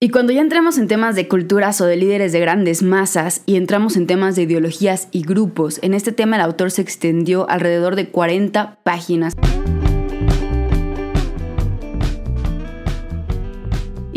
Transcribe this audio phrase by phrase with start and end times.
[0.00, 3.56] Y cuando ya entramos en temas de culturas o de líderes de grandes masas y
[3.56, 7.96] entramos en temas de ideologías y grupos, en este tema el autor se extendió alrededor
[7.96, 9.34] de 40 páginas.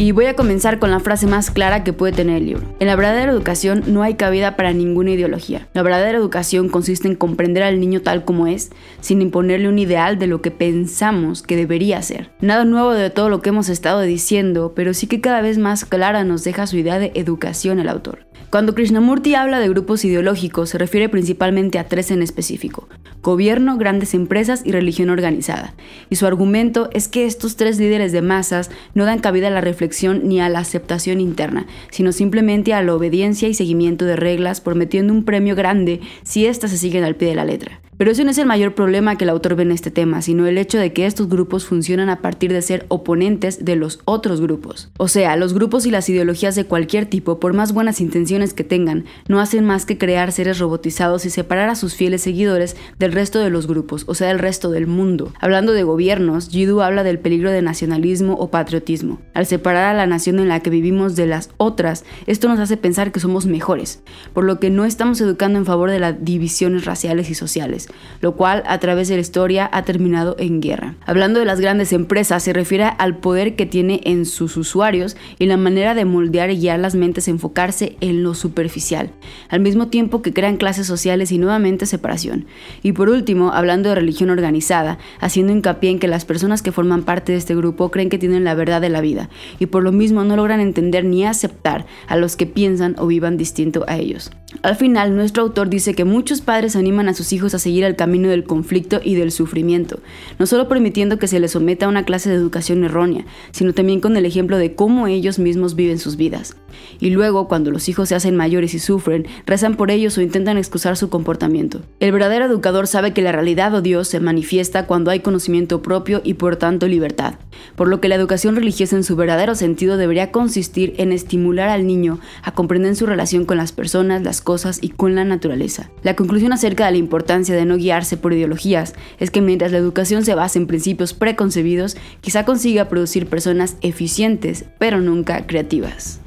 [0.00, 2.62] Y voy a comenzar con la frase más clara que puede tener el libro.
[2.80, 5.68] En la verdadera educación no hay cabida para ninguna ideología.
[5.74, 8.70] La verdadera educación consiste en comprender al niño tal como es,
[9.02, 12.30] sin imponerle un ideal de lo que pensamos que debería ser.
[12.40, 15.84] Nada nuevo de todo lo que hemos estado diciendo, pero sí que cada vez más
[15.84, 18.20] clara nos deja su idea de educación el autor.
[18.50, 22.88] Cuando Krishnamurti habla de grupos ideológicos, se refiere principalmente a tres en específico,
[23.22, 25.74] gobierno, grandes empresas y religión organizada.
[26.08, 29.60] Y su argumento es que estos tres líderes de masas no dan cabida a la
[29.60, 34.60] reflexión ni a la aceptación interna, sino simplemente a la obediencia y seguimiento de reglas,
[34.60, 37.80] prometiendo un premio grande si éstas se siguen al pie de la letra.
[38.00, 40.46] Pero ese no es el mayor problema que el autor ve en este tema, sino
[40.46, 44.40] el hecho de que estos grupos funcionan a partir de ser oponentes de los otros
[44.40, 44.88] grupos.
[44.96, 48.64] O sea, los grupos y las ideologías de cualquier tipo, por más buenas intenciones que
[48.64, 53.12] tengan, no hacen más que crear seres robotizados y separar a sus fieles seguidores del
[53.12, 55.34] resto de los grupos, o sea, del resto del mundo.
[55.38, 59.20] Hablando de gobiernos, Jiddu habla del peligro de nacionalismo o patriotismo.
[59.34, 62.78] Al separar a la nación en la que vivimos de las otras, esto nos hace
[62.78, 66.86] pensar que somos mejores, por lo que no estamos educando en favor de las divisiones
[66.86, 67.89] raciales y sociales
[68.20, 70.94] lo cual a través de la historia ha terminado en guerra.
[71.06, 75.46] Hablando de las grandes empresas, se refiere al poder que tiene en sus usuarios y
[75.46, 79.10] la manera de moldear y guiar las mentes a enfocarse en lo superficial,
[79.48, 82.46] al mismo tiempo que crean clases sociales y nuevamente separación.
[82.82, 87.02] Y por último, hablando de religión organizada, haciendo hincapié en que las personas que forman
[87.02, 89.92] parte de este grupo creen que tienen la verdad de la vida y por lo
[89.92, 94.30] mismo no logran entender ni aceptar a los que piensan o vivan distinto a ellos.
[94.62, 97.96] Al final, nuestro autor dice que muchos padres animan a sus hijos a seguir el
[97.96, 100.00] camino del conflicto y del sufrimiento,
[100.38, 104.00] no solo permitiendo que se les someta a una clase de educación errónea, sino también
[104.00, 106.56] con el ejemplo de cómo ellos mismos viven sus vidas.
[107.00, 110.58] Y luego, cuando los hijos se hacen mayores y sufren, rezan por ellos o intentan
[110.58, 111.82] excusar su comportamiento.
[112.00, 116.20] El verdadero educador sabe que la realidad o Dios se manifiesta cuando hay conocimiento propio
[116.24, 117.34] y por tanto libertad,
[117.76, 121.86] por lo que la educación religiosa en su verdadero sentido debería consistir en estimular al
[121.86, 125.90] niño a comprender su relación con las personas, las cosas y con la naturaleza.
[126.02, 129.78] La conclusión acerca de la importancia de no guiarse por ideologías es que mientras la
[129.78, 136.20] educación se basa en principios preconcebidos, quizá consiga producir personas eficientes, pero nunca creativas.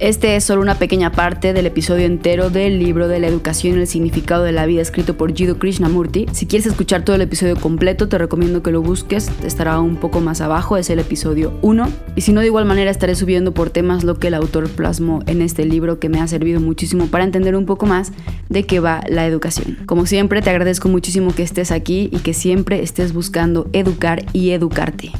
[0.00, 3.80] Este es solo una pequeña parte del episodio entero del libro de la educación y
[3.82, 6.24] el significado de la vida escrito por Jiddu Krishnamurti.
[6.32, 10.22] Si quieres escuchar todo el episodio completo, te recomiendo que lo busques, estará un poco
[10.22, 11.92] más abajo, es el episodio 1.
[12.16, 15.20] Y si no, de igual manera estaré subiendo por temas lo que el autor plasmó
[15.26, 18.10] en este libro que me ha servido muchísimo para entender un poco más
[18.48, 19.76] de qué va la educación.
[19.84, 24.52] Como siempre, te agradezco muchísimo que estés aquí y que siempre estés buscando educar y
[24.52, 25.12] educarte.